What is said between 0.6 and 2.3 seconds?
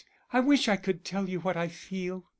I could tell you what I feel."